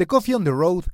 The 0.00 0.06
Coffee 0.06 0.32
on 0.32 0.44
the 0.44 0.50
Road 0.50 0.84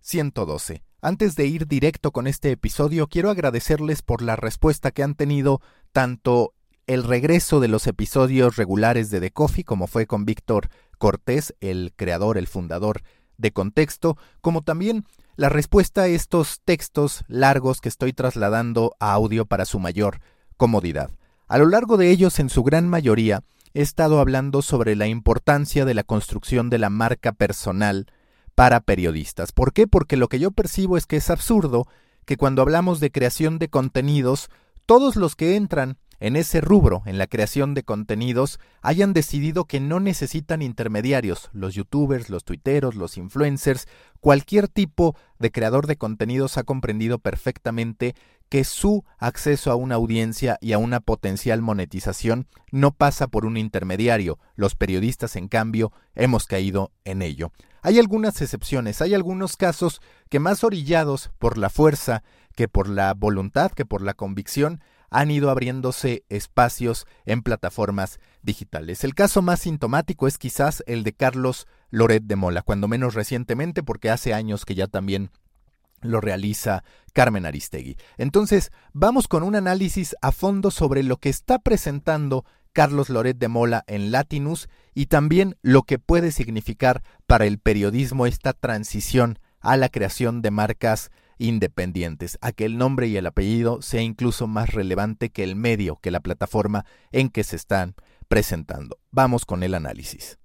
112. 0.00 0.82
Antes 1.00 1.36
de 1.36 1.46
ir 1.46 1.68
directo 1.68 2.10
con 2.10 2.26
este 2.26 2.50
episodio, 2.50 3.06
quiero 3.06 3.30
agradecerles 3.30 4.02
por 4.02 4.22
la 4.22 4.34
respuesta 4.34 4.90
que 4.90 5.04
han 5.04 5.14
tenido 5.14 5.60
tanto 5.92 6.52
el 6.88 7.04
regreso 7.04 7.60
de 7.60 7.68
los 7.68 7.86
episodios 7.86 8.56
regulares 8.56 9.08
de 9.10 9.20
The 9.20 9.30
Coffee, 9.30 9.62
como 9.62 9.86
fue 9.86 10.08
con 10.08 10.24
Víctor 10.24 10.68
Cortés, 10.98 11.54
el 11.60 11.92
creador, 11.94 12.38
el 12.38 12.48
fundador 12.48 13.02
de 13.36 13.52
Contexto, 13.52 14.18
como 14.40 14.62
también 14.62 15.06
la 15.36 15.48
respuesta 15.48 16.02
a 16.02 16.08
estos 16.08 16.60
textos 16.64 17.22
largos 17.28 17.80
que 17.80 17.88
estoy 17.88 18.14
trasladando 18.14 18.96
a 18.98 19.12
audio 19.12 19.46
para 19.46 19.64
su 19.64 19.78
mayor 19.78 20.18
comodidad. 20.56 21.12
A 21.46 21.58
lo 21.58 21.66
largo 21.66 21.96
de 21.98 22.10
ellos, 22.10 22.40
en 22.40 22.50
su 22.50 22.64
gran 22.64 22.88
mayoría, 22.88 23.44
he 23.74 23.82
estado 23.82 24.18
hablando 24.18 24.60
sobre 24.60 24.96
la 24.96 25.06
importancia 25.06 25.84
de 25.84 25.94
la 25.94 26.02
construcción 26.02 26.68
de 26.68 26.78
la 26.78 26.90
marca 26.90 27.30
personal 27.30 28.08
para 28.56 28.80
periodistas. 28.80 29.52
¿Por 29.52 29.72
qué? 29.72 29.86
Porque 29.86 30.16
lo 30.16 30.28
que 30.28 30.40
yo 30.40 30.50
percibo 30.50 30.96
es 30.96 31.06
que 31.06 31.16
es 31.16 31.30
absurdo 31.30 31.86
que 32.24 32.36
cuando 32.36 32.62
hablamos 32.62 32.98
de 32.98 33.12
creación 33.12 33.58
de 33.58 33.68
contenidos, 33.68 34.48
todos 34.86 35.14
los 35.14 35.36
que 35.36 35.54
entran 35.54 35.98
en 36.20 36.36
ese 36.36 36.60
rubro, 36.60 37.02
en 37.06 37.18
la 37.18 37.26
creación 37.26 37.74
de 37.74 37.82
contenidos, 37.82 38.58
hayan 38.82 39.12
decidido 39.12 39.64
que 39.64 39.80
no 39.80 40.00
necesitan 40.00 40.62
intermediarios, 40.62 41.50
los 41.52 41.74
youtubers, 41.74 42.30
los 42.30 42.44
tuiteros, 42.44 42.94
los 42.94 43.16
influencers, 43.16 43.86
cualquier 44.20 44.68
tipo 44.68 45.16
de 45.38 45.50
creador 45.50 45.86
de 45.86 45.96
contenidos 45.96 46.58
ha 46.58 46.64
comprendido 46.64 47.18
perfectamente 47.18 48.14
que 48.48 48.64
su 48.64 49.04
acceso 49.18 49.70
a 49.70 49.74
una 49.74 49.96
audiencia 49.96 50.56
y 50.60 50.72
a 50.72 50.78
una 50.78 51.00
potencial 51.00 51.62
monetización 51.62 52.46
no 52.70 52.92
pasa 52.92 53.26
por 53.26 53.44
un 53.44 53.56
intermediario. 53.56 54.38
Los 54.54 54.76
periodistas, 54.76 55.36
en 55.36 55.48
cambio, 55.48 55.92
hemos 56.14 56.46
caído 56.46 56.92
en 57.04 57.22
ello. 57.22 57.50
Hay 57.82 57.98
algunas 57.98 58.40
excepciones, 58.40 59.00
hay 59.00 59.14
algunos 59.14 59.56
casos 59.56 60.00
que 60.28 60.40
más 60.40 60.64
orillados 60.64 61.30
por 61.38 61.58
la 61.58 61.70
fuerza 61.70 62.22
que 62.56 62.68
por 62.68 62.88
la 62.88 63.14
voluntad, 63.14 63.70
que 63.70 63.84
por 63.84 64.02
la 64.02 64.14
convicción, 64.14 64.80
han 65.10 65.30
ido 65.30 65.50
abriéndose 65.50 66.24
espacios 66.28 67.06
en 67.24 67.42
plataformas 67.42 68.18
digitales. 68.42 69.04
El 69.04 69.14
caso 69.14 69.42
más 69.42 69.60
sintomático 69.60 70.26
es 70.26 70.38
quizás 70.38 70.82
el 70.86 71.02
de 71.04 71.12
Carlos 71.12 71.66
Loret 71.90 72.24
de 72.24 72.36
Mola, 72.36 72.62
cuando 72.62 72.88
menos 72.88 73.14
recientemente, 73.14 73.82
porque 73.82 74.10
hace 74.10 74.34
años 74.34 74.64
que 74.64 74.74
ya 74.74 74.86
también 74.86 75.30
lo 76.02 76.20
realiza 76.20 76.84
Carmen 77.12 77.46
Aristegui. 77.46 77.96
Entonces, 78.18 78.70
vamos 78.92 79.28
con 79.28 79.42
un 79.42 79.56
análisis 79.56 80.14
a 80.20 80.32
fondo 80.32 80.70
sobre 80.70 81.02
lo 81.02 81.16
que 81.16 81.28
está 81.28 81.58
presentando 81.58 82.44
Carlos 82.72 83.08
Loret 83.08 83.38
de 83.38 83.48
Mola 83.48 83.84
en 83.86 84.10
Latinus 84.10 84.68
y 84.94 85.06
también 85.06 85.56
lo 85.62 85.82
que 85.82 85.98
puede 85.98 86.30
significar 86.30 87.02
para 87.26 87.46
el 87.46 87.58
periodismo 87.58 88.26
esta 88.26 88.52
transición 88.52 89.38
a 89.60 89.76
la 89.76 89.88
creación 89.88 90.42
de 90.42 90.50
marcas 90.50 91.10
independientes, 91.38 92.38
a 92.40 92.52
que 92.52 92.64
el 92.64 92.78
nombre 92.78 93.08
y 93.08 93.16
el 93.16 93.26
apellido 93.26 93.82
sea 93.82 94.02
incluso 94.02 94.46
más 94.46 94.70
relevante 94.70 95.30
que 95.30 95.44
el 95.44 95.56
medio, 95.56 95.96
que 95.96 96.10
la 96.10 96.20
plataforma 96.20 96.84
en 97.12 97.28
que 97.28 97.44
se 97.44 97.56
están 97.56 97.94
presentando. 98.28 98.98
Vamos 99.10 99.44
con 99.44 99.62
el 99.62 99.74
análisis. 99.74 100.38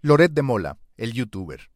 Loret 0.00 0.32
de 0.32 0.42
Mola, 0.42 0.78
el 0.96 1.12
youtuber. 1.12 1.70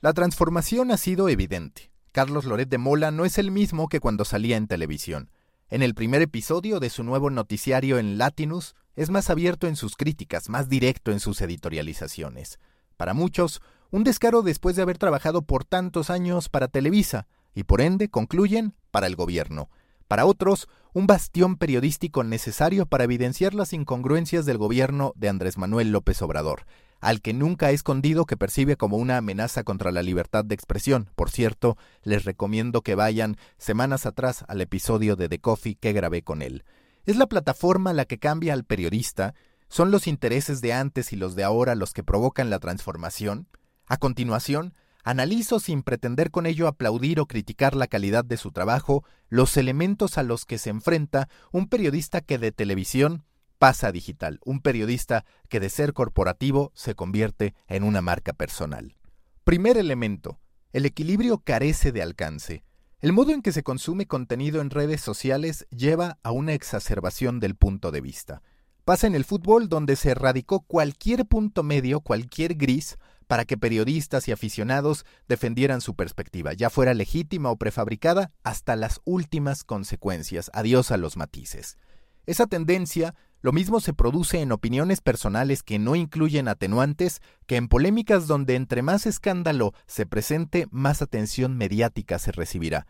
La 0.00 0.12
transformación 0.12 0.90
ha 0.90 0.96
sido 0.96 1.28
evidente. 1.28 1.90
Carlos 2.12 2.44
Loret 2.44 2.68
de 2.68 2.78
Mola 2.78 3.10
no 3.10 3.24
es 3.24 3.38
el 3.38 3.50
mismo 3.50 3.88
que 3.88 4.00
cuando 4.00 4.24
salía 4.24 4.56
en 4.56 4.66
televisión. 4.66 5.30
En 5.68 5.82
el 5.82 5.94
primer 5.94 6.22
episodio 6.22 6.80
de 6.80 6.90
su 6.90 7.02
nuevo 7.02 7.28
noticiario 7.28 7.98
en 7.98 8.18
Latinus, 8.18 8.74
es 8.94 9.10
más 9.10 9.28
abierto 9.30 9.66
en 9.66 9.76
sus 9.76 9.96
críticas, 9.96 10.48
más 10.48 10.68
directo 10.68 11.12
en 11.12 11.20
sus 11.20 11.40
editorializaciones. 11.40 12.58
Para 12.96 13.14
muchos, 13.14 13.60
un 13.90 14.04
descaro 14.04 14.42
después 14.42 14.76
de 14.76 14.82
haber 14.82 14.98
trabajado 14.98 15.42
por 15.42 15.64
tantos 15.64 16.10
años 16.10 16.48
para 16.48 16.68
Televisa, 16.68 17.26
y 17.54 17.64
por 17.64 17.80
ende, 17.80 18.08
concluyen, 18.08 18.74
para 18.90 19.06
el 19.06 19.16
gobierno. 19.16 19.70
Para 20.08 20.26
otros, 20.26 20.68
un 20.92 21.06
bastión 21.06 21.56
periodístico 21.56 22.22
necesario 22.22 22.86
para 22.86 23.04
evidenciar 23.04 23.54
las 23.54 23.72
incongruencias 23.72 24.46
del 24.46 24.58
gobierno 24.58 25.12
de 25.16 25.28
Andrés 25.28 25.58
Manuel 25.58 25.90
López 25.90 26.22
Obrador, 26.22 26.64
al 27.00 27.20
que 27.20 27.34
nunca 27.34 27.66
ha 27.66 27.70
escondido 27.70 28.24
que 28.24 28.36
percibe 28.36 28.76
como 28.76 28.96
una 28.96 29.18
amenaza 29.18 29.64
contra 29.64 29.90
la 29.90 30.02
libertad 30.02 30.44
de 30.44 30.54
expresión. 30.54 31.10
Por 31.14 31.30
cierto, 31.30 31.76
les 32.02 32.24
recomiendo 32.24 32.82
que 32.82 32.94
vayan 32.94 33.36
semanas 33.58 34.06
atrás 34.06 34.44
al 34.48 34.60
episodio 34.60 35.16
de 35.16 35.28
The 35.28 35.40
Coffee 35.40 35.76
que 35.76 35.92
grabé 35.92 36.22
con 36.22 36.40
él. 36.40 36.64
¿Es 37.04 37.16
la 37.16 37.26
plataforma 37.26 37.92
la 37.92 38.04
que 38.04 38.18
cambia 38.18 38.52
al 38.52 38.64
periodista? 38.64 39.34
¿Son 39.68 39.90
los 39.90 40.06
intereses 40.06 40.60
de 40.60 40.72
antes 40.72 41.12
y 41.12 41.16
los 41.16 41.34
de 41.34 41.44
ahora 41.44 41.74
los 41.74 41.92
que 41.92 42.04
provocan 42.04 42.50
la 42.50 42.58
transformación? 42.58 43.48
A 43.86 43.96
continuación, 43.98 44.74
analizo 45.04 45.60
sin 45.60 45.82
pretender 45.82 46.32
con 46.32 46.46
ello 46.46 46.66
aplaudir 46.66 47.20
o 47.20 47.26
criticar 47.26 47.76
la 47.76 47.86
calidad 47.86 48.24
de 48.24 48.36
su 48.36 48.50
trabajo 48.50 49.04
los 49.28 49.56
elementos 49.56 50.18
a 50.18 50.24
los 50.24 50.44
que 50.44 50.58
se 50.58 50.70
enfrenta 50.70 51.28
un 51.52 51.68
periodista 51.68 52.20
que 52.20 52.38
de 52.38 52.50
televisión 52.50 53.24
pasa 53.58 53.92
digital, 53.92 54.40
un 54.44 54.60
periodista 54.60 55.24
que 55.48 55.60
de 55.60 55.70
ser 55.70 55.92
corporativo 55.92 56.72
se 56.74 56.94
convierte 56.94 57.54
en 57.68 57.84
una 57.84 58.02
marca 58.02 58.32
personal. 58.32 58.96
Primer 59.44 59.78
elemento, 59.78 60.40
el 60.72 60.84
equilibrio 60.86 61.38
carece 61.38 61.92
de 61.92 62.02
alcance. 62.02 62.64
El 63.00 63.12
modo 63.12 63.32
en 63.32 63.42
que 63.42 63.52
se 63.52 63.62
consume 63.62 64.06
contenido 64.06 64.60
en 64.60 64.70
redes 64.70 65.00
sociales 65.00 65.66
lleva 65.70 66.18
a 66.24 66.32
una 66.32 66.54
exacerbación 66.54 67.38
del 67.38 67.54
punto 67.54 67.92
de 67.92 68.00
vista. 68.00 68.42
Pasa 68.84 69.06
en 69.06 69.14
el 69.14 69.24
fútbol 69.24 69.68
donde 69.68 69.96
se 69.96 70.10
erradicó 70.10 70.60
cualquier 70.60 71.26
punto 71.26 71.62
medio, 71.62 72.00
cualquier 72.00 72.54
gris, 72.54 72.98
para 73.26 73.44
que 73.44 73.56
periodistas 73.56 74.28
y 74.28 74.32
aficionados 74.32 75.04
defendieran 75.28 75.80
su 75.80 75.94
perspectiva, 75.94 76.52
ya 76.52 76.70
fuera 76.70 76.94
legítima 76.94 77.50
o 77.50 77.56
prefabricada, 77.56 78.30
hasta 78.42 78.76
las 78.76 79.00
últimas 79.04 79.64
consecuencias. 79.64 80.50
Adiós 80.54 80.90
a 80.90 80.96
los 80.96 81.16
matices. 81.16 81.78
Esa 82.26 82.46
tendencia 82.46 83.14
lo 83.40 83.52
mismo 83.52 83.78
se 83.80 83.92
produce 83.92 84.40
en 84.40 84.50
opiniones 84.50 85.00
personales 85.00 85.62
que 85.62 85.78
no 85.78 85.94
incluyen 85.94 86.48
atenuantes 86.48 87.20
que 87.46 87.56
en 87.56 87.68
polémicas 87.68 88.26
donde 88.26 88.56
entre 88.56 88.82
más 88.82 89.06
escándalo 89.06 89.72
se 89.86 90.06
presente, 90.06 90.66
más 90.70 91.02
atención 91.02 91.56
mediática 91.56 92.18
se 92.18 92.32
recibirá, 92.32 92.86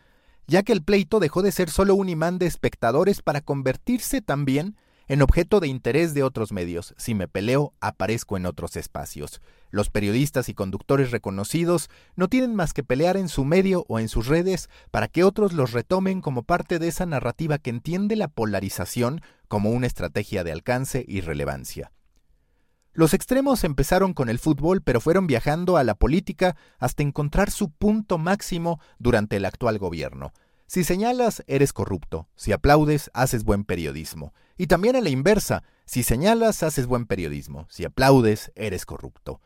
ya 0.47 0.63
que 0.63 0.73
el 0.73 0.83
pleito 0.83 1.21
dejó 1.21 1.43
de 1.43 1.53
ser 1.53 1.69
solo 1.69 1.95
un 1.95 2.09
imán 2.09 2.39
de 2.39 2.47
espectadores 2.47 3.21
para 3.21 3.43
convertirse 3.43 4.23
también 4.23 4.77
en 5.09 5.22
objeto 5.22 5.61
de 5.61 5.69
interés 5.69 6.15
de 6.15 6.22
otros 6.22 6.53
medios. 6.53 6.94
Si 6.97 7.15
me 7.15 7.28
peleo, 7.28 7.75
aparezco 7.81 8.37
en 8.37 8.47
otros 8.47 8.77
espacios. 8.77 9.41
Los 9.71 9.91
periodistas 9.91 10.49
y 10.49 10.55
conductores 10.55 11.11
reconocidos 11.11 11.91
no 12.15 12.28
tienen 12.28 12.55
más 12.55 12.72
que 12.72 12.83
pelear 12.83 13.17
en 13.17 13.28
su 13.28 13.44
medio 13.44 13.84
o 13.89 13.99
en 13.99 14.09
sus 14.09 14.27
redes 14.27 14.69
para 14.91 15.09
que 15.09 15.25
otros 15.25 15.53
los 15.53 15.72
retomen 15.72 16.21
como 16.21 16.43
parte 16.43 16.78
de 16.78 16.89
esa 16.89 17.06
narrativa 17.06 17.59
que 17.59 17.71
entiende 17.71 18.17
la 18.17 18.28
polarización 18.28 19.21
como 19.49 19.71
una 19.71 19.87
estrategia 19.87 20.44
de 20.44 20.53
alcance 20.53 21.05
y 21.06 21.21
relevancia. 21.21 21.93
Los 22.93 23.12
extremos 23.12 23.62
empezaron 23.64 24.14
con 24.14 24.31
el 24.31 24.38
fútbol, 24.38 24.81
pero 24.81 25.03
fueron 25.03 25.26
viajando 25.26 25.76
a 25.76 25.85
la 25.85 25.94
política 25.94 26.56
hasta 26.79 27.03
encontrar 27.03 27.50
su 27.50 27.70
punto 27.70 28.17
máximo 28.17 28.81
durante 28.99 29.37
el 29.37 29.44
actual 29.44 29.79
gobierno. 29.79 30.32
Si 30.67 30.82
señalas, 30.82 31.44
eres 31.47 31.75
corrupto. 31.75 32.26
Si 32.37 32.53
aplaudes, 32.53 33.11
haces 33.12 33.44
buen 33.44 33.64
periodismo. 33.64 34.32
Y 34.56 34.67
también 34.67 34.97
a 34.97 35.00
la 35.00 35.11
inversa, 35.11 35.62
si 35.85 36.03
señalas, 36.03 36.62
haces 36.62 36.87
buen 36.87 37.06
periodismo. 37.06 37.67
Si 37.70 37.85
aplaudes, 37.85 38.53
eres 38.55 38.87
corrupto. 38.87 39.41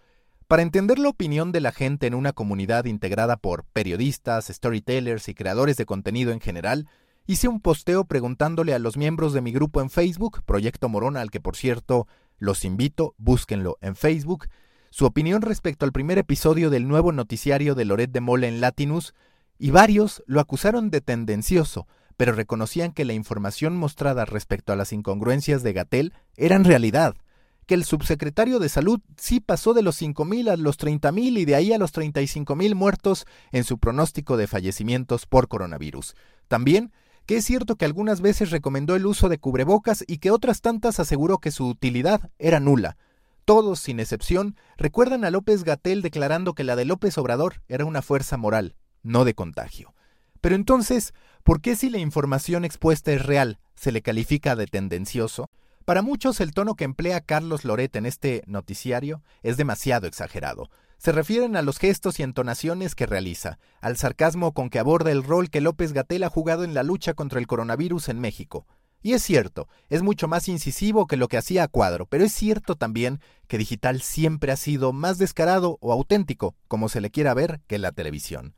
Para 0.47 0.62
entender 0.62 0.99
la 0.99 1.09
opinión 1.09 1.53
de 1.53 1.61
la 1.61 1.71
gente 1.71 2.07
en 2.07 2.15
una 2.15 2.33
comunidad 2.33 2.87
integrada 2.87 3.37
por 3.37 3.65
periodistas, 3.65 4.49
storytellers 4.49 5.29
y 5.29 5.35
creadores 5.35 5.77
de 5.77 5.87
contenido 5.87 6.33
en 6.33 6.41
general, 6.41 6.89
hice 7.27 7.47
un 7.47 7.61
posteo 7.61 8.05
preguntándole 8.05 8.75
a 8.75 8.81
los 8.81 8.97
miembros 8.97 9.33
de 9.33 9.43
mi 9.43 9.53
grupo 9.53 9.81
en 9.81 9.91
Facebook, 9.91 10.43
Proyecto 10.45 10.89
Morona, 10.89 11.21
al 11.21 11.31
que 11.31 11.41
por 11.41 11.55
cierto 11.57 12.09
los 12.39 12.65
invito, 12.65 13.15
búsquenlo 13.19 13.79
en 13.81 13.95
Facebook, 13.95 14.49
su 14.91 15.07
opinión 15.07 15.43
respecto 15.43 15.85
al 15.85 15.93
primer 15.93 16.19
episodio 16.19 16.69
del 16.71 16.89
nuevo 16.89 17.12
noticiario 17.12 17.77
de 17.77 17.85
Loret 17.85 18.11
de 18.11 18.21
Mole 18.21 18.49
en 18.49 18.61
Latinus, 18.61 19.15
y 19.57 19.71
varios 19.71 20.25
lo 20.27 20.41
acusaron 20.41 20.91
de 20.91 21.01
tendencioso, 21.01 21.87
pero 22.21 22.33
reconocían 22.33 22.93
que 22.93 23.07
la 23.07 23.15
información 23.15 23.79
mostrada 23.79 24.27
respecto 24.27 24.75
a 24.75 24.77
las 24.77 24.93
incongruencias 24.93 25.63
de 25.63 25.73
Gatel 25.73 26.13
eran 26.37 26.65
realidad, 26.65 27.17
que 27.65 27.73
el 27.73 27.83
subsecretario 27.85 28.59
de 28.59 28.69
Salud 28.69 29.01
sí 29.17 29.41
pasó 29.41 29.73
de 29.73 29.81
los 29.81 30.03
5.000 30.03 30.51
a 30.51 30.57
los 30.59 30.79
30.000 30.79 31.39
y 31.39 31.45
de 31.47 31.55
ahí 31.55 31.73
a 31.73 31.79
los 31.79 31.95
35.000 31.95 32.75
muertos 32.75 33.25
en 33.53 33.65
su 33.65 33.79
pronóstico 33.79 34.37
de 34.37 34.47
fallecimientos 34.47 35.25
por 35.25 35.49
coronavirus. 35.49 36.15
También 36.47 36.93
que 37.25 37.39
es 37.39 37.47
cierto 37.47 37.77
que 37.77 37.87
algunas 37.87 38.21
veces 38.21 38.51
recomendó 38.51 38.97
el 38.97 39.07
uso 39.07 39.31
de 39.31 39.39
cubrebocas 39.39 40.05
y 40.07 40.19
que 40.19 40.31
otras 40.31 40.61
tantas 40.61 41.01
aseguró 41.01 41.39
que 41.39 41.51
su 41.51 41.69
utilidad 41.69 42.31
era 42.39 42.61
nula. 42.61 42.99
Todos, 43.47 43.81
sin 43.81 43.99
excepción, 43.99 44.57
recuerdan 44.77 45.25
a 45.25 45.31
López 45.31 45.65
Gatel 45.65 46.03
declarando 46.03 46.53
que 46.53 46.65
la 46.65 46.77
de 46.77 46.85
López 46.85 47.17
Obrador 47.17 47.63
era 47.67 47.87
una 47.87 48.03
fuerza 48.03 48.37
moral, 48.37 48.77
no 49.03 49.25
de 49.25 49.33
contagio. 49.33 49.95
Pero 50.41 50.55
entonces, 50.55 51.13
¿por 51.45 51.61
qué 51.61 51.77
si 51.77 51.91
la 51.91 51.99
información 51.99 52.65
expuesta 52.65 53.13
es 53.13 53.25
real, 53.25 53.59
se 53.75 53.93
le 53.93 54.03
califica 54.03 54.57
de 54.57 54.67
tendencioso? 54.67 55.51
Para 55.85 56.03
muchos 56.03 56.41
el 56.41 56.53
tono 56.53 56.75
que 56.75 56.85
emplea 56.85 57.21
Carlos 57.21 57.65
Loret 57.65 57.97
en 57.97 58.07
este 58.07 58.43
noticiario 58.47 59.23
es 59.43 59.57
demasiado 59.57 60.07
exagerado. 60.07 60.71
Se 60.99 61.13
refieren 61.13 61.57
a 61.57 61.63
los 61.63 61.79
gestos 61.79 62.21
y 62.21 62.23
entonaciones 62.23 62.95
que 62.95 63.07
realiza, 63.07 63.59
al 63.81 63.97
sarcasmo 63.97 64.53
con 64.53 64.69
que 64.69 64.79
aborda 64.79 65.11
el 65.11 65.25
rol 65.25 65.49
que 65.49 65.63
López 65.63 65.93
Gatel 65.95 66.25
ha 66.25 66.29
jugado 66.29 66.63
en 66.63 66.75
la 66.75 66.83
lucha 66.83 67.15
contra 67.15 67.39
el 67.39 67.47
coronavirus 67.47 68.11
en 68.11 68.21
México. 68.21 68.67
Y 69.03 69.15
es 69.15 69.23
cierto, 69.23 69.67
es 69.89 70.03
mucho 70.03 70.29
más 70.29 70.47
incisivo 70.47 71.07
que 71.07 71.17
lo 71.17 71.29
que 71.29 71.39
hacía 71.39 71.63
a 71.65 71.69
cuadro, 71.69 72.05
pero 72.05 72.25
es 72.25 72.33
cierto 72.33 72.77
también 72.77 73.21
que 73.49 73.57
digital 73.57 74.03
siempre 74.03 74.53
ha 74.53 74.57
sido 74.57 74.93
más 74.93 75.17
descarado 75.17 75.79
o 75.81 75.91
auténtico, 75.91 76.55
como 76.69 76.91
se 76.91 77.01
le 77.01 77.11
quiera 77.11 77.33
ver, 77.33 77.63
que 77.67 77.79
la 77.79 77.93
televisión. 77.93 78.55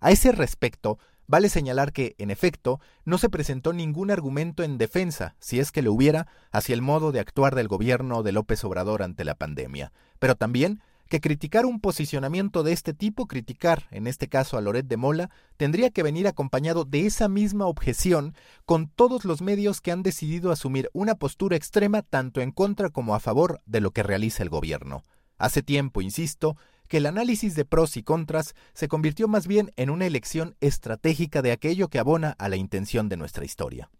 A 0.00 0.10
ese 0.10 0.32
respecto, 0.32 0.98
Vale 1.26 1.48
señalar 1.48 1.92
que, 1.92 2.14
en 2.18 2.30
efecto, 2.30 2.80
no 3.04 3.18
se 3.18 3.30
presentó 3.30 3.72
ningún 3.72 4.10
argumento 4.10 4.62
en 4.62 4.78
defensa, 4.78 5.36
si 5.38 5.58
es 5.58 5.72
que 5.72 5.82
lo 5.82 5.92
hubiera, 5.92 6.26
hacia 6.50 6.74
el 6.74 6.82
modo 6.82 7.12
de 7.12 7.20
actuar 7.20 7.54
del 7.54 7.68
gobierno 7.68 8.22
de 8.22 8.32
López 8.32 8.62
Obrador 8.64 9.02
ante 9.02 9.24
la 9.24 9.34
pandemia, 9.34 9.92
pero 10.18 10.34
también 10.34 10.82
que 11.08 11.20
criticar 11.20 11.66
un 11.66 11.80
posicionamiento 11.80 12.62
de 12.62 12.72
este 12.72 12.94
tipo, 12.94 13.26
criticar, 13.26 13.86
en 13.90 14.06
este 14.06 14.28
caso 14.28 14.56
a 14.56 14.60
Loret 14.60 14.86
de 14.86 14.96
Mola, 14.96 15.30
tendría 15.56 15.90
que 15.90 16.02
venir 16.02 16.26
acompañado 16.26 16.84
de 16.84 17.06
esa 17.06 17.28
misma 17.28 17.66
objeción 17.66 18.34
con 18.64 18.88
todos 18.88 19.24
los 19.24 19.42
medios 19.42 19.80
que 19.80 19.92
han 19.92 20.02
decidido 20.02 20.50
asumir 20.50 20.90
una 20.92 21.14
postura 21.14 21.56
extrema 21.56 22.02
tanto 22.02 22.40
en 22.40 22.50
contra 22.50 22.90
como 22.90 23.14
a 23.14 23.20
favor 23.20 23.60
de 23.66 23.80
lo 23.80 23.90
que 23.90 24.02
realiza 24.02 24.42
el 24.42 24.48
gobierno. 24.48 25.02
Hace 25.36 25.62
tiempo, 25.62 26.00
insisto, 26.00 26.56
que 26.94 26.98
el 26.98 27.06
análisis 27.06 27.56
de 27.56 27.64
pros 27.64 27.96
y 27.96 28.04
contras 28.04 28.54
se 28.72 28.86
convirtió 28.86 29.26
más 29.26 29.48
bien 29.48 29.72
en 29.74 29.90
una 29.90 30.06
elección 30.06 30.54
estratégica 30.60 31.42
de 31.42 31.50
aquello 31.50 31.88
que 31.88 31.98
abona 31.98 32.36
a 32.38 32.48
la 32.48 32.54
intención 32.54 33.08
de 33.08 33.16
nuestra 33.16 33.44
historia. 33.44 33.90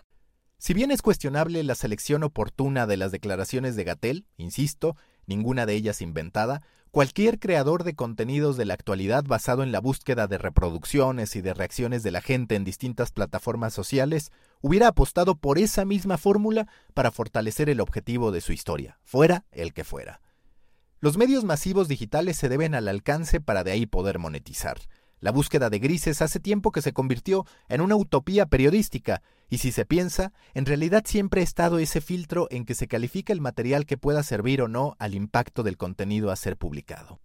Si 0.58 0.74
bien 0.74 0.92
es 0.92 1.02
cuestionable 1.02 1.64
la 1.64 1.74
selección 1.74 2.22
oportuna 2.22 2.86
de 2.86 2.96
las 2.96 3.10
declaraciones 3.10 3.74
de 3.74 3.82
Gatel, 3.82 4.26
insisto, 4.36 4.96
ninguna 5.26 5.66
de 5.66 5.74
ellas 5.74 6.02
inventada, 6.02 6.62
cualquier 6.92 7.40
creador 7.40 7.82
de 7.82 7.96
contenidos 7.96 8.56
de 8.56 8.64
la 8.64 8.74
actualidad 8.74 9.24
basado 9.24 9.64
en 9.64 9.72
la 9.72 9.80
búsqueda 9.80 10.28
de 10.28 10.38
reproducciones 10.38 11.34
y 11.34 11.40
de 11.40 11.52
reacciones 11.52 12.04
de 12.04 12.12
la 12.12 12.20
gente 12.20 12.54
en 12.54 12.62
distintas 12.62 13.10
plataformas 13.10 13.74
sociales 13.74 14.30
hubiera 14.60 14.86
apostado 14.86 15.34
por 15.34 15.58
esa 15.58 15.84
misma 15.84 16.16
fórmula 16.16 16.68
para 16.94 17.10
fortalecer 17.10 17.68
el 17.68 17.80
objetivo 17.80 18.30
de 18.30 18.40
su 18.40 18.52
historia, 18.52 19.00
fuera 19.02 19.46
el 19.50 19.72
que 19.72 19.82
fuera. 19.82 20.20
Los 21.04 21.18
medios 21.18 21.44
masivos 21.44 21.86
digitales 21.86 22.38
se 22.38 22.48
deben 22.48 22.74
al 22.74 22.88
alcance 22.88 23.38
para 23.38 23.62
de 23.62 23.72
ahí 23.72 23.84
poder 23.84 24.18
monetizar. 24.18 24.78
La 25.20 25.32
búsqueda 25.32 25.68
de 25.68 25.78
grises 25.78 26.22
hace 26.22 26.40
tiempo 26.40 26.72
que 26.72 26.80
se 26.80 26.94
convirtió 26.94 27.44
en 27.68 27.82
una 27.82 27.94
utopía 27.94 28.46
periodística, 28.46 29.20
y 29.50 29.58
si 29.58 29.70
se 29.70 29.84
piensa, 29.84 30.32
en 30.54 30.64
realidad 30.64 31.02
siempre 31.04 31.42
ha 31.42 31.44
estado 31.44 31.78
ese 31.78 32.00
filtro 32.00 32.48
en 32.50 32.64
que 32.64 32.74
se 32.74 32.88
califica 32.88 33.34
el 33.34 33.42
material 33.42 33.84
que 33.84 33.98
pueda 33.98 34.22
servir 34.22 34.62
o 34.62 34.68
no 34.68 34.96
al 34.98 35.14
impacto 35.14 35.62
del 35.62 35.76
contenido 35.76 36.30
a 36.30 36.36
ser 36.36 36.56
publicado. 36.56 37.20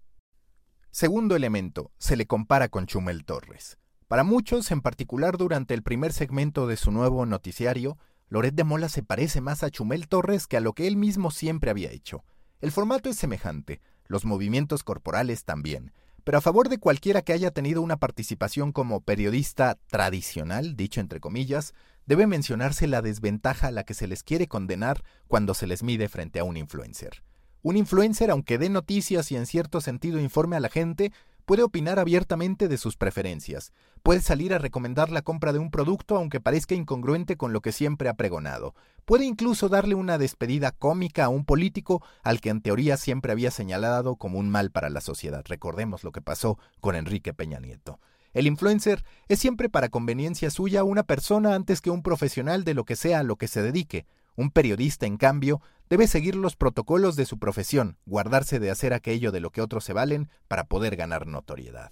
Segundo 0.91 1.37
elemento, 1.37 1.93
se 1.99 2.17
le 2.17 2.27
compara 2.27 2.67
con 2.67 2.85
Chumel 2.85 3.23
Torres. 3.23 3.77
Para 4.09 4.25
muchos, 4.25 4.71
en 4.71 4.81
particular 4.81 5.37
durante 5.37 5.73
el 5.73 5.83
primer 5.83 6.11
segmento 6.11 6.67
de 6.67 6.75
su 6.75 6.91
nuevo 6.91 7.25
noticiario, 7.25 7.97
Loret 8.27 8.55
de 8.55 8.65
Mola 8.65 8.89
se 8.89 9.03
parece 9.03 9.39
más 9.39 9.63
a 9.63 9.69
Chumel 9.69 10.09
Torres 10.09 10.47
que 10.47 10.57
a 10.57 10.59
lo 10.59 10.73
que 10.73 10.85
él 10.85 10.97
mismo 10.97 11.31
siempre 11.31 11.71
había 11.71 11.91
hecho. 11.91 12.25
El 12.61 12.71
formato 12.71 13.09
es 13.09 13.15
semejante, 13.15 13.79
los 14.07 14.25
movimientos 14.25 14.83
corporales 14.83 15.45
también, 15.45 15.93
pero 16.25 16.37
a 16.37 16.41
favor 16.41 16.67
de 16.67 16.77
cualquiera 16.77 17.21
que 17.21 17.31
haya 17.31 17.51
tenido 17.51 17.81
una 17.81 17.95
participación 17.95 18.73
como 18.73 18.99
periodista 18.99 19.77
tradicional, 19.87 20.75
dicho 20.75 20.99
entre 20.99 21.21
comillas, 21.21 21.73
debe 22.05 22.27
mencionarse 22.27 22.85
la 22.87 23.01
desventaja 23.01 23.67
a 23.67 23.71
la 23.71 23.85
que 23.85 23.93
se 23.93 24.07
les 24.07 24.23
quiere 24.23 24.47
condenar 24.47 25.03
cuando 25.29 25.53
se 25.53 25.67
les 25.67 25.83
mide 25.83 26.09
frente 26.09 26.39
a 26.39 26.43
un 26.43 26.57
influencer. 26.57 27.23
Un 27.61 27.77
influencer, 27.77 28.29
aunque 28.29 28.57
dé 28.57 28.69
noticias 28.69 29.31
y 29.31 29.37
en 29.37 29.45
cierto 29.45 29.79
sentido 29.79 30.19
informe 30.19 30.57
a 30.57 30.59
la 30.59 30.69
gente, 30.69 31.13
puede 31.49 31.63
opinar 31.63 31.97
abiertamente 31.97 32.67
de 32.67 32.77
sus 32.77 32.95
preferencias, 32.95 33.73
puede 34.03 34.21
salir 34.21 34.53
a 34.53 34.59
recomendar 34.59 35.09
la 35.09 35.23
compra 35.23 35.51
de 35.51 35.57
un 35.57 35.71
producto 35.71 36.15
aunque 36.15 36.39
parezca 36.39 36.75
incongruente 36.75 37.37
con 37.37 37.53
lo 37.53 37.61
que 37.61 37.71
siempre 37.71 38.07
ha 38.07 38.13
pregonado, 38.13 38.75
puede 39.03 39.25
incluso 39.25 39.67
darle 39.67 39.95
una 39.95 40.19
despedida 40.19 40.71
cómica 40.71 41.25
a 41.25 41.29
un 41.29 41.45
político 41.45 42.03
al 42.21 42.39
que 42.39 42.49
en 42.49 42.61
teoría 42.61 42.97
siempre 42.97 43.31
había 43.31 43.49
señalado 43.49 44.15
como 44.15 44.37
un 44.37 44.47
mal 44.47 44.69
para 44.69 44.91
la 44.91 45.01
sociedad. 45.01 45.43
Recordemos 45.43 46.03
lo 46.03 46.11
que 46.11 46.21
pasó 46.21 46.59
con 46.81 46.95
Enrique 46.95 47.33
Peña 47.33 47.59
Nieto. 47.59 47.99
El 48.31 48.45
influencer 48.45 49.03
es 49.27 49.39
siempre 49.39 49.69
para 49.69 49.89
conveniencia 49.89 50.51
suya 50.51 50.83
una 50.83 51.01
persona 51.01 51.55
antes 51.55 51.81
que 51.81 51.89
un 51.89 52.03
profesional 52.03 52.63
de 52.63 52.75
lo 52.75 52.85
que 52.85 52.95
sea 52.95 53.21
a 53.21 53.23
lo 53.23 53.37
que 53.37 53.47
se 53.47 53.63
dedique. 53.63 54.05
Un 54.35 54.51
periodista, 54.51 55.05
en 55.05 55.17
cambio, 55.17 55.61
debe 55.89 56.07
seguir 56.07 56.35
los 56.35 56.55
protocolos 56.55 57.15
de 57.15 57.25
su 57.25 57.39
profesión, 57.39 57.97
guardarse 58.05 58.59
de 58.59 58.71
hacer 58.71 58.93
aquello 58.93 59.31
de 59.31 59.39
lo 59.39 59.51
que 59.51 59.61
otros 59.61 59.83
se 59.83 59.93
valen 59.93 60.29
para 60.47 60.65
poder 60.65 60.95
ganar 60.95 61.27
notoriedad. 61.27 61.91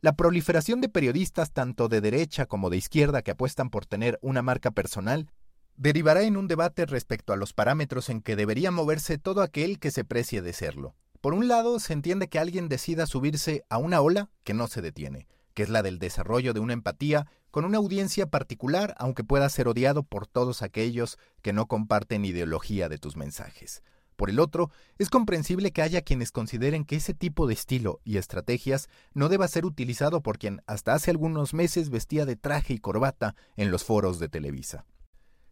La 0.00 0.16
proliferación 0.16 0.80
de 0.80 0.88
periodistas 0.88 1.52
tanto 1.52 1.88
de 1.88 2.00
derecha 2.00 2.46
como 2.46 2.70
de 2.70 2.76
izquierda 2.76 3.22
que 3.22 3.30
apuestan 3.30 3.70
por 3.70 3.86
tener 3.86 4.18
una 4.20 4.42
marca 4.42 4.70
personal 4.70 5.30
derivará 5.76 6.22
en 6.22 6.36
un 6.36 6.46
debate 6.46 6.86
respecto 6.86 7.32
a 7.32 7.36
los 7.36 7.52
parámetros 7.52 8.08
en 8.10 8.20
que 8.20 8.36
debería 8.36 8.70
moverse 8.70 9.18
todo 9.18 9.42
aquel 9.42 9.78
que 9.78 9.90
se 9.90 10.04
precie 10.04 10.42
de 10.42 10.52
serlo. 10.52 10.94
Por 11.20 11.32
un 11.32 11.48
lado, 11.48 11.80
se 11.80 11.94
entiende 11.94 12.28
que 12.28 12.38
alguien 12.38 12.68
decida 12.68 13.06
subirse 13.06 13.64
a 13.70 13.78
una 13.78 14.00
ola 14.02 14.30
que 14.44 14.52
no 14.52 14.66
se 14.66 14.82
detiene, 14.82 15.26
que 15.54 15.62
es 15.62 15.68
la 15.68 15.82
del 15.82 15.98
desarrollo 15.98 16.52
de 16.52 16.60
una 16.60 16.72
empatía 16.72 17.26
con 17.50 17.64
una 17.64 17.78
audiencia 17.78 18.26
particular, 18.26 18.94
aunque 18.98 19.24
pueda 19.24 19.48
ser 19.48 19.68
odiado 19.68 20.02
por 20.02 20.26
todos 20.26 20.62
aquellos 20.62 21.18
que 21.40 21.52
no 21.52 21.66
comparten 21.66 22.24
ideología 22.24 22.88
de 22.88 22.98
tus 22.98 23.16
mensajes. 23.16 23.82
Por 24.16 24.30
el 24.30 24.38
otro, 24.38 24.70
es 24.98 25.10
comprensible 25.10 25.72
que 25.72 25.82
haya 25.82 26.02
quienes 26.02 26.30
consideren 26.30 26.84
que 26.84 26.96
ese 26.96 27.14
tipo 27.14 27.46
de 27.46 27.54
estilo 27.54 28.00
y 28.04 28.16
estrategias 28.16 28.88
no 29.12 29.28
deba 29.28 29.48
ser 29.48 29.64
utilizado 29.64 30.22
por 30.22 30.38
quien 30.38 30.62
hasta 30.66 30.94
hace 30.94 31.10
algunos 31.10 31.54
meses 31.54 31.90
vestía 31.90 32.24
de 32.24 32.36
traje 32.36 32.74
y 32.74 32.78
corbata 32.78 33.34
en 33.56 33.70
los 33.70 33.84
foros 33.84 34.18
de 34.18 34.28
Televisa. 34.28 34.86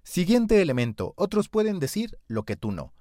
Siguiente 0.04 0.60
elemento, 0.60 1.14
otros 1.16 1.48
pueden 1.48 1.78
decir 1.78 2.18
lo 2.26 2.44
que 2.44 2.56
tú 2.56 2.72
no. 2.72 2.92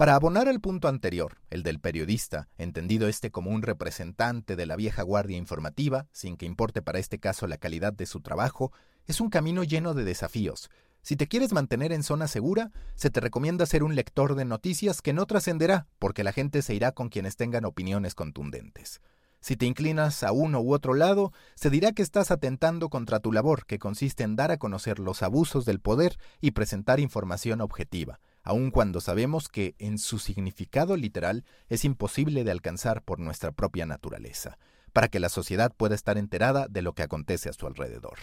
Para 0.00 0.14
abonar 0.14 0.48
al 0.48 0.62
punto 0.62 0.88
anterior, 0.88 1.36
el 1.50 1.62
del 1.62 1.78
periodista, 1.78 2.48
entendido 2.56 3.06
este 3.06 3.30
como 3.30 3.50
un 3.50 3.60
representante 3.60 4.56
de 4.56 4.64
la 4.64 4.74
vieja 4.74 5.02
guardia 5.02 5.36
informativa, 5.36 6.06
sin 6.10 6.38
que 6.38 6.46
importe 6.46 6.80
para 6.80 6.98
este 6.98 7.18
caso 7.18 7.46
la 7.46 7.58
calidad 7.58 7.92
de 7.92 8.06
su 8.06 8.22
trabajo, 8.22 8.72
es 9.04 9.20
un 9.20 9.28
camino 9.28 9.62
lleno 9.62 9.92
de 9.92 10.04
desafíos. 10.04 10.70
Si 11.02 11.16
te 11.16 11.26
quieres 11.26 11.52
mantener 11.52 11.92
en 11.92 12.02
zona 12.02 12.28
segura, 12.28 12.70
se 12.94 13.10
te 13.10 13.20
recomienda 13.20 13.66
ser 13.66 13.82
un 13.82 13.94
lector 13.94 14.36
de 14.36 14.46
noticias 14.46 15.02
que 15.02 15.12
no 15.12 15.26
trascenderá, 15.26 15.86
porque 15.98 16.24
la 16.24 16.32
gente 16.32 16.62
se 16.62 16.72
irá 16.72 16.92
con 16.92 17.10
quienes 17.10 17.36
tengan 17.36 17.66
opiniones 17.66 18.14
contundentes. 18.14 19.02
Si 19.42 19.58
te 19.58 19.66
inclinas 19.66 20.22
a 20.22 20.32
uno 20.32 20.62
u 20.62 20.72
otro 20.72 20.94
lado, 20.94 21.34
se 21.56 21.68
dirá 21.68 21.92
que 21.92 22.00
estás 22.00 22.30
atentando 22.30 22.88
contra 22.88 23.20
tu 23.20 23.32
labor, 23.32 23.66
que 23.66 23.78
consiste 23.78 24.24
en 24.24 24.34
dar 24.34 24.50
a 24.50 24.56
conocer 24.56 24.98
los 24.98 25.22
abusos 25.22 25.66
del 25.66 25.78
poder 25.78 26.16
y 26.40 26.52
presentar 26.52 27.00
información 27.00 27.60
objetiva 27.60 28.18
aun 28.50 28.72
cuando 28.72 29.00
sabemos 29.00 29.48
que 29.48 29.76
en 29.78 29.96
su 29.96 30.18
significado 30.18 30.96
literal 30.96 31.44
es 31.68 31.84
imposible 31.84 32.42
de 32.42 32.50
alcanzar 32.50 33.02
por 33.02 33.20
nuestra 33.20 33.52
propia 33.52 33.86
naturaleza, 33.86 34.58
para 34.92 35.06
que 35.06 35.20
la 35.20 35.28
sociedad 35.28 35.72
pueda 35.76 35.94
estar 35.94 36.18
enterada 36.18 36.66
de 36.68 36.82
lo 36.82 36.92
que 36.92 37.04
acontece 37.04 37.48
a 37.48 37.52
su 37.52 37.68
alrededor. 37.68 38.18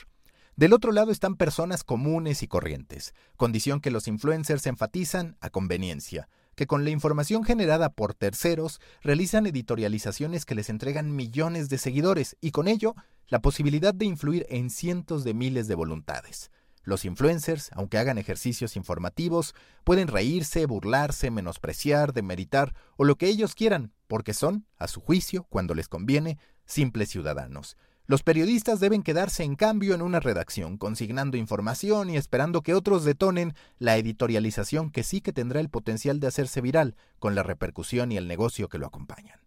Del 0.58 0.74
otro 0.74 0.92
lado 0.92 1.12
están 1.12 1.38
personas 1.38 1.86
comunes 1.86 2.44
y 2.44 2.48
corrientes, 2.50 3.14
condición 3.38 3.80
que 3.80 3.90
los 3.90 4.10
influencers 4.10 4.68
enfatizan 4.68 5.38
a 5.40 5.50
conveniencia, 5.50 6.28
que 6.56 6.68
con 6.68 6.84
la 6.84 6.90
información 6.90 7.46
generada 7.46 7.90
por 7.90 8.14
terceros 8.14 8.82
realizan 9.02 9.46
editorializaciones 9.46 10.44
que 10.44 10.56
les 10.56 10.70
entregan 10.70 11.16
millones 11.16 11.70
de 11.70 11.78
seguidores 11.78 12.36
y 12.42 12.52
con 12.52 12.68
ello 12.68 12.96
la 13.30 13.40
posibilidad 13.40 13.94
de 13.94 14.06
influir 14.06 14.46
en 14.50 14.72
cientos 14.72 15.24
de 15.24 15.34
miles 15.34 15.70
de 15.70 15.76
voluntades. 15.76 16.52
Los 16.88 17.04
influencers, 17.04 17.70
aunque 17.74 17.98
hagan 17.98 18.18
ejercicios 18.18 18.78
informativos, 18.78 19.56
pueden 19.84 20.08
reírse, 20.08 20.66
burlarse, 20.66 21.32
menospreciar, 21.32 22.14
demeritar 22.14 22.74
o 22.96 23.04
lo 23.04 23.18
que 23.18 23.28
ellos 23.28 23.56
quieran, 23.56 23.92
porque 24.08 24.34
son, 24.34 24.66
a 24.78 24.88
su 24.88 25.02
juicio, 25.02 25.46
cuando 25.50 25.74
les 25.74 25.90
conviene, 25.90 26.38
simples 26.66 27.10
ciudadanos. 27.10 27.76
Los 28.06 28.24
periodistas 28.24 28.80
deben 28.80 29.04
quedarse 29.04 29.44
en 29.44 29.58
cambio 29.58 29.96
en 29.96 30.02
una 30.02 30.22
redacción, 30.22 30.78
consignando 30.78 31.36
información 31.36 32.10
y 32.10 32.16
esperando 32.16 32.62
que 32.62 32.74
otros 32.74 33.04
detonen 33.04 33.54
la 33.80 33.98
editorialización 33.98 34.90
que 34.90 35.04
sí 35.04 35.20
que 35.20 35.34
tendrá 35.34 35.60
el 35.60 35.68
potencial 35.68 36.22
de 36.22 36.28
hacerse 36.28 36.62
viral, 36.62 36.96
con 37.20 37.36
la 37.36 37.44
repercusión 37.44 38.14
y 38.14 38.18
el 38.18 38.30
negocio 38.30 38.70
que 38.70 38.78
lo 38.78 38.88
acompañan. 38.88 39.42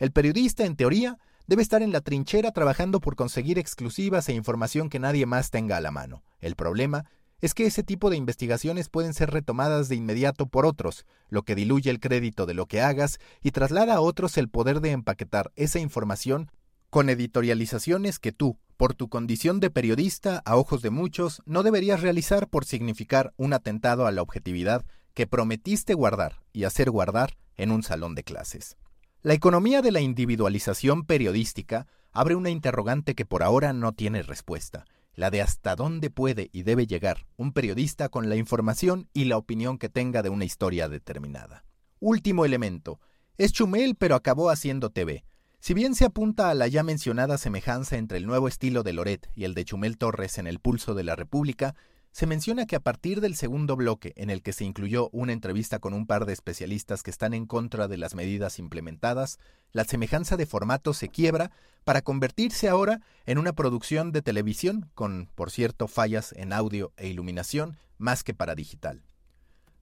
El 0.00 0.10
periodista, 0.10 0.64
en 0.64 0.74
teoría, 0.74 1.16
debe 1.50 1.62
estar 1.62 1.82
en 1.82 1.90
la 1.90 2.00
trinchera 2.00 2.52
trabajando 2.52 3.00
por 3.00 3.16
conseguir 3.16 3.58
exclusivas 3.58 4.28
e 4.28 4.32
información 4.32 4.88
que 4.88 5.00
nadie 5.00 5.26
más 5.26 5.50
tenga 5.50 5.76
a 5.76 5.80
la 5.80 5.90
mano. 5.90 6.22
El 6.38 6.54
problema 6.54 7.06
es 7.40 7.54
que 7.54 7.66
ese 7.66 7.82
tipo 7.82 8.08
de 8.08 8.16
investigaciones 8.16 8.88
pueden 8.88 9.14
ser 9.14 9.32
retomadas 9.32 9.88
de 9.88 9.96
inmediato 9.96 10.46
por 10.46 10.64
otros, 10.64 11.06
lo 11.28 11.42
que 11.42 11.56
diluye 11.56 11.90
el 11.90 11.98
crédito 11.98 12.46
de 12.46 12.54
lo 12.54 12.66
que 12.66 12.80
hagas 12.80 13.18
y 13.42 13.50
traslada 13.50 13.94
a 13.94 14.00
otros 14.00 14.38
el 14.38 14.48
poder 14.48 14.80
de 14.80 14.92
empaquetar 14.92 15.50
esa 15.56 15.80
información 15.80 16.52
con 16.88 17.10
editorializaciones 17.10 18.20
que 18.20 18.30
tú, 18.30 18.56
por 18.76 18.94
tu 18.94 19.08
condición 19.08 19.58
de 19.58 19.70
periodista 19.70 20.42
a 20.44 20.56
ojos 20.56 20.82
de 20.82 20.90
muchos, 20.90 21.42
no 21.46 21.64
deberías 21.64 22.00
realizar 22.00 22.46
por 22.46 22.64
significar 22.64 23.32
un 23.36 23.54
atentado 23.54 24.06
a 24.06 24.12
la 24.12 24.22
objetividad 24.22 24.84
que 25.14 25.26
prometiste 25.26 25.94
guardar 25.94 26.42
y 26.52 26.62
hacer 26.62 26.92
guardar 26.92 27.36
en 27.56 27.72
un 27.72 27.82
salón 27.82 28.14
de 28.14 28.22
clases. 28.22 28.76
La 29.22 29.34
economía 29.34 29.82
de 29.82 29.92
la 29.92 30.00
individualización 30.00 31.04
periodística 31.04 31.86
abre 32.10 32.36
una 32.36 32.48
interrogante 32.48 33.14
que 33.14 33.26
por 33.26 33.42
ahora 33.42 33.74
no 33.74 33.92
tiene 33.92 34.22
respuesta, 34.22 34.86
la 35.14 35.30
de 35.30 35.42
hasta 35.42 35.76
dónde 35.76 36.08
puede 36.08 36.48
y 36.54 36.62
debe 36.62 36.86
llegar 36.86 37.26
un 37.36 37.52
periodista 37.52 38.08
con 38.08 38.30
la 38.30 38.36
información 38.36 39.10
y 39.12 39.24
la 39.24 39.36
opinión 39.36 39.76
que 39.76 39.90
tenga 39.90 40.22
de 40.22 40.30
una 40.30 40.46
historia 40.46 40.88
determinada. 40.88 41.66
Último 41.98 42.46
elemento. 42.46 42.98
Es 43.36 43.52
Chumel 43.52 43.94
pero 43.94 44.14
acabó 44.14 44.48
haciendo 44.48 44.88
TV. 44.88 45.22
Si 45.58 45.74
bien 45.74 45.94
se 45.94 46.06
apunta 46.06 46.48
a 46.48 46.54
la 46.54 46.66
ya 46.66 46.82
mencionada 46.82 47.36
semejanza 47.36 47.98
entre 47.98 48.16
el 48.16 48.26
nuevo 48.26 48.48
estilo 48.48 48.82
de 48.82 48.94
Loret 48.94 49.28
y 49.34 49.44
el 49.44 49.52
de 49.52 49.66
Chumel 49.66 49.98
Torres 49.98 50.38
en 50.38 50.46
El 50.46 50.60
Pulso 50.60 50.94
de 50.94 51.04
la 51.04 51.14
República, 51.14 51.74
se 52.12 52.26
menciona 52.26 52.66
que 52.66 52.76
a 52.76 52.80
partir 52.80 53.20
del 53.20 53.36
segundo 53.36 53.76
bloque, 53.76 54.12
en 54.16 54.30
el 54.30 54.42
que 54.42 54.52
se 54.52 54.64
incluyó 54.64 55.08
una 55.12 55.32
entrevista 55.32 55.78
con 55.78 55.94
un 55.94 56.06
par 56.06 56.26
de 56.26 56.32
especialistas 56.32 57.02
que 57.02 57.10
están 57.10 57.34
en 57.34 57.46
contra 57.46 57.88
de 57.88 57.96
las 57.96 58.14
medidas 58.14 58.58
implementadas, 58.58 59.38
la 59.72 59.84
semejanza 59.84 60.36
de 60.36 60.46
formato 60.46 60.92
se 60.92 61.08
quiebra 61.08 61.52
para 61.84 62.02
convertirse 62.02 62.68
ahora 62.68 63.00
en 63.26 63.38
una 63.38 63.52
producción 63.52 64.12
de 64.12 64.22
televisión, 64.22 64.90
con, 64.94 65.28
por 65.34 65.50
cierto, 65.50 65.86
fallas 65.86 66.32
en 66.32 66.52
audio 66.52 66.92
e 66.96 67.08
iluminación, 67.08 67.76
más 67.98 68.24
que 68.24 68.34
para 68.34 68.54
digital. 68.54 69.02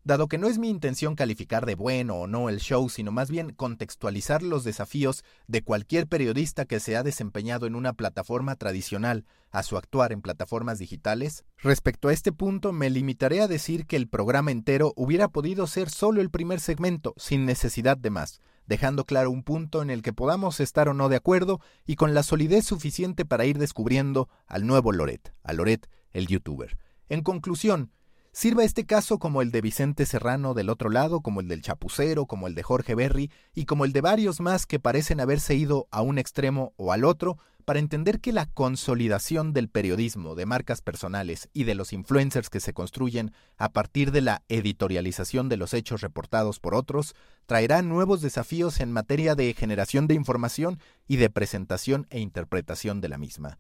Dado 0.09 0.27
que 0.27 0.39
no 0.39 0.49
es 0.49 0.57
mi 0.57 0.71
intención 0.71 1.17
calificar 1.17 1.67
de 1.67 1.75
bueno 1.75 2.15
o 2.15 2.27
no 2.27 2.49
el 2.49 2.61
show, 2.61 2.89
sino 2.89 3.13
más 3.13 3.31
bien 3.31 3.53
contextualizar 3.53 4.43
los 4.43 4.65
desafíos 4.65 5.23
de 5.49 5.61
cualquier 5.61 6.07
periodista 6.07 6.65
que 6.65 6.81
se 6.81 6.97
ha 6.97 7.03
desempeñado 7.03 7.67
en 7.67 7.75
una 7.75 7.93
plataforma 7.93 8.57
tradicional 8.57 9.27
a 9.51 9.63
su 9.63 9.77
actuar 9.77 10.13
en 10.13 10.23
plataformas 10.23 10.79
digitales, 10.79 11.45
respecto 11.59 12.09
a 12.09 12.15
este 12.15 12.33
punto 12.33 12.73
me 12.73 12.89
limitaré 12.89 13.43
a 13.43 13.49
decir 13.49 13.85
que 13.85 13.97
el 13.97 14.09
programa 14.09 14.51
entero 14.51 14.95
hubiera 14.97 15.29
podido 15.29 15.67
ser 15.67 15.91
solo 15.91 16.23
el 16.23 16.31
primer 16.31 16.61
segmento, 16.61 17.13
sin 17.19 17.45
necesidad 17.45 17.99
de 17.99 18.09
más, 18.09 18.41
dejando 18.67 19.05
claro 19.05 19.31
un 19.31 19.43
punto 19.43 19.83
en 19.83 19.91
el 19.91 20.01
que 20.01 20.15
podamos 20.15 20.59
estar 20.61 20.89
o 20.89 20.95
no 20.95 21.11
de 21.11 21.17
acuerdo 21.17 21.61
y 21.85 21.97
con 21.97 22.15
la 22.15 22.23
solidez 22.23 22.65
suficiente 22.65 23.27
para 23.27 23.45
ir 23.45 23.59
descubriendo 23.59 24.31
al 24.47 24.67
nuevo 24.67 24.91
Loret, 24.91 25.35
a 25.43 25.53
Loret 25.53 25.87
el 26.13 26.29
youtuber. 26.29 26.79
En 27.11 27.23
conclusión, 27.23 27.91
Sirva 28.39 28.63
este 28.63 28.87
caso 28.87 29.19
como 29.19 29.43
el 29.43 29.51
de 29.51 29.61
Vicente 29.61 30.07
Serrano 30.07 30.55
del 30.55 30.71
otro 30.71 30.91
lado, 30.91 31.23
como 31.23 31.41
el 31.41 31.49
del 31.49 31.61
Chapucero, 31.61 32.27
como 32.27 32.47
el 32.47 32.55
de 32.55 32.63
Jorge 32.63 32.95
Berry 32.95 33.33
y 33.53 33.65
como 33.65 33.85
el 33.85 33.93
de 33.93 34.01
varios 34.01 34.41
más 34.41 34.65
que 34.65 34.79
parecen 34.79 35.19
haberse 35.19 35.57
ido 35.57 35.89
a 35.91 36.03
un 36.03 36.19
extremo 36.19 36.73
o 36.77 36.93
al 36.93 37.05
otro 37.05 37.39
para 37.65 37.81
entender 37.81 38.21
que 38.21 38.33
la 38.33 38.47
consolidación 38.47 39.53
del 39.53 39.69
periodismo, 39.69 40.37
de 40.37 40.47
marcas 40.47 40.83
personales 40.83 41.49
y 41.53 41.65
de 41.65 41.75
los 41.75 41.93
influencers 41.93 42.49
que 42.49 42.61
se 42.61 42.73
construyen 42.73 43.33
a 43.57 43.71
partir 43.71 44.13
de 44.13 44.21
la 44.21 44.45
editorialización 44.47 45.49
de 45.49 45.57
los 45.57 45.75
hechos 45.75 46.01
reportados 46.01 46.61
por 46.61 46.77
otros, 46.77 47.17
traerá 47.47 47.83
nuevos 47.83 48.21
desafíos 48.21 48.79
en 48.79 48.93
materia 48.93 49.35
de 49.35 49.53
generación 49.53 50.07
de 50.07 50.15
información 50.15 50.79
y 51.09 51.17
de 51.17 51.29
presentación 51.29 52.07
e 52.09 52.21
interpretación 52.21 53.01
de 53.01 53.09
la 53.09 53.19
misma. 53.19 53.59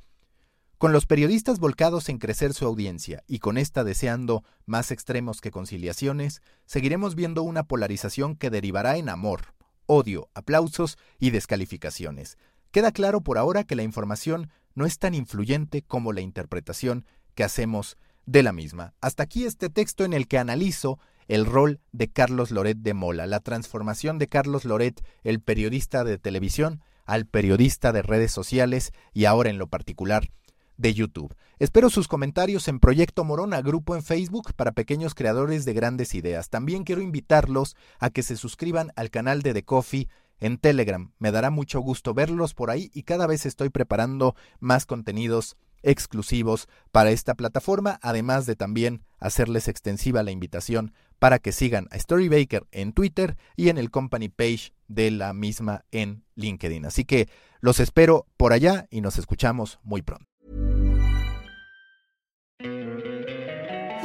Con 0.79 0.93
los 0.93 1.07
periodistas 1.07 1.59
volcados 1.59 2.09
en 2.09 2.19
crecer 2.19 2.55
su 2.55 2.65
audiencia 2.65 3.25
y 3.27 3.41
con 3.41 3.59
esta 3.59 3.83
deseando 3.83 4.45
más 4.65 4.93
extremos 4.93 5.41
que 5.41 5.51
conciliaciones, 5.51 6.41
seguiremos 6.67 7.17
viendo 7.17 7.43
una 7.43 7.65
polarización 7.65 8.37
que 8.37 8.49
derivará 8.49 8.97
en 8.97 9.09
amor, 9.09 9.55
odio, 9.87 10.29
aplausos 10.35 10.97
y 11.19 11.31
descalificaciones. 11.31 12.39
Queda 12.71 12.93
claro 12.93 13.23
por 13.23 13.39
ahora 13.39 13.65
que 13.65 13.75
la 13.75 13.83
información 13.83 14.51
no 14.77 14.87
es 14.87 15.01
tan 15.01 15.17
influyente 15.17 15.83
como 15.83 16.13
la 16.13 16.21
interpretación 16.21 17.07
que 17.35 17.43
hacemos 17.43 17.99
de 18.27 18.45
la 18.45 18.53
misma. 18.53 18.95
Hasta 19.01 19.25
aquí 19.25 19.47
este 19.47 19.71
texto 19.71 20.05
en 20.05 20.13
el 20.13 20.29
que 20.29 20.39
analizo 20.39 21.01
el 21.27 21.45
rol 21.45 21.81
de 21.91 22.07
Carlos 22.07 22.53
Loret 22.53 22.79
de 22.79 22.95
Mola, 22.95 23.27
la 23.27 23.41
transformación 23.41 24.19
de 24.19 24.29
Carlos 24.29 24.65
Loret, 24.65 25.05
el 25.25 25.41
periodista 25.41 26.05
de 26.05 26.19
televisión, 26.19 26.85
al 27.05 27.27
periodista 27.27 27.91
de 27.91 28.03
redes 28.03 28.31
sociales 28.31 28.93
y 29.13 29.25
ahora 29.25 29.51
en 29.51 29.59
lo 29.59 29.67
particular 29.67 30.31
de 30.79 30.95
YouTube. 30.95 31.35
Espero 31.59 31.91
sus 31.91 32.09
comentarios 32.09 32.69
en 32.69 32.81
Proyecto 32.81 33.25
Morona, 33.25 33.61
grupo 33.61 33.95
en 33.95 34.03
Facebook 34.03 34.55
para 34.55 34.73
pequeños 34.73 35.15
creadores 35.15 35.67
de 35.67 35.75
grandes 35.75 36.15
ideas. 36.15 36.49
También 36.49 36.85
quiero 36.85 37.03
invitarlos 37.03 37.77
a 37.99 38.09
que 38.09 38.23
se 38.23 38.37
suscriban 38.37 38.93
al 38.97 39.11
canal 39.11 39.43
de 39.43 39.53
The 39.53 39.65
Coffee 39.65 40.09
en 40.41 40.57
Telegram. 40.57 41.13
Me 41.19 41.33
dará 41.33 41.51
mucho 41.51 41.81
gusto 41.81 42.15
verlos 42.15 42.55
por 42.55 42.71
ahí 42.71 42.91
y 42.95 43.03
cada 43.03 43.27
vez 43.27 43.45
estoy 43.45 43.69
preparando 43.69 44.35
más 44.61 44.87
contenidos 44.87 45.57
exclusivos 45.83 46.69
para 46.91 47.11
esta 47.11 47.35
plataforma, 47.35 47.99
además 48.03 48.47
de 48.47 48.57
también 48.57 49.05
hacerles 49.19 49.69
extensiva 49.69 50.23
la 50.23 50.31
invitación 50.31 50.93
para 51.19 51.39
que 51.39 51.53
sigan 51.53 51.89
a 51.91 51.99
Storybaker 51.99 52.67
en 52.71 52.93
Twitter 52.93 53.37
y 53.57 53.69
en 53.69 53.79
el 53.79 53.91
company 53.91 54.29
page 54.29 54.73
de 54.87 55.11
la 55.11 55.33
misma 55.33 55.85
en 55.91 56.25
LinkedIn. 56.37 56.85
Así 56.85 57.05
que 57.05 57.29
los 57.61 57.81
espero 57.81 58.27
por 58.37 58.53
allá 58.53 58.87
y 58.91 59.01
nos 59.01 59.19
escuchamos 59.19 59.81
muy 59.83 60.03
pronto. 60.03 60.28